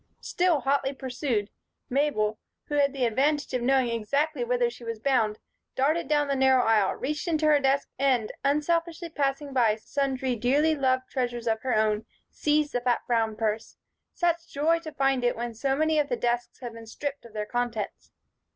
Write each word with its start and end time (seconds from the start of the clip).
Still 0.21 0.61
hotly 0.61 0.93
pursued, 0.95 1.51
Mabel, 1.87 2.39
who 2.69 2.73
had 2.73 2.91
the 2.91 3.05
advantage 3.05 3.53
of 3.53 3.61
knowing 3.61 3.89
exactly 3.89 4.43
whither 4.43 4.67
she 4.67 4.83
was 4.83 4.97
bound, 4.99 5.37
darted 5.75 6.07
down 6.07 6.27
the 6.27 6.35
narrow 6.35 6.63
aisle, 6.63 6.95
reached 6.95 7.27
into 7.27 7.45
her 7.45 7.59
desk, 7.59 7.87
and, 7.99 8.31
unselfishly 8.43 9.09
passing 9.09 9.53
by 9.53 9.75
sundry 9.75 10.35
dearly 10.35 10.73
loved 10.73 11.03
treasures 11.11 11.45
of 11.45 11.61
her 11.61 11.75
own, 11.75 12.07
seized 12.31 12.71
the 12.73 12.81
fat 12.81 13.01
brown 13.05 13.35
purse. 13.35 13.77
Such 14.15 14.47
joy 14.51 14.79
to 14.79 14.91
find 14.91 15.23
it 15.23 15.35
when 15.35 15.53
so 15.53 15.75
many 15.75 15.99
of 15.99 16.09
the 16.09 16.17
desks 16.17 16.61
had 16.61 16.73
been 16.73 16.87
stripped 16.87 17.23
of 17.23 17.33
their 17.33 17.45
contents! 17.45 18.09